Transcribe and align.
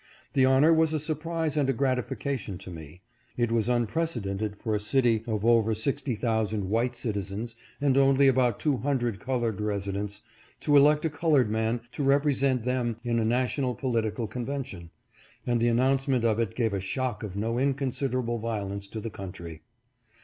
The 0.33 0.45
honor 0.45 0.73
was 0.73 0.93
a 0.93 0.99
surprise 0.99 1.55
and 1.55 1.69
a 1.69 1.73
gratification 1.73 2.57
to 2.57 2.71
me. 2.71 3.03
It 3.37 3.51
was 3.51 3.69
unprecedented 3.69 4.55
for 4.55 4.73
a 4.73 4.79
city 4.79 5.21
of 5.27 5.45
over 5.45 5.75
sixty 5.75 6.15
thou 6.15 6.43
sand 6.43 6.71
white 6.71 6.95
citizens 6.95 7.55
and 7.79 7.95
only 7.95 8.27
about 8.27 8.59
two 8.59 8.77
hundred 8.77 9.19
colored 9.19 9.61
residents, 9.61 10.21
to 10.61 10.75
elect 10.75 11.05
a 11.05 11.09
colored 11.11 11.51
man 11.51 11.81
to 11.91 12.01
represent 12.01 12.63
them 12.63 12.97
in 13.03 13.19
a 13.19 13.23
national 13.23 13.75
political 13.75 14.25
convention, 14.25 14.89
and 15.45 15.59
the 15.59 15.67
announcement 15.67 16.25
of 16.25 16.39
it 16.39 16.55
gave 16.55 16.73
a 16.73 16.79
shock 16.79 17.21
of 17.21 17.37
no 17.37 17.59
inconsiderable 17.59 18.39
violence 18.39 18.87
to 18.87 18.99
the 18.99 19.11
country. 19.11 19.61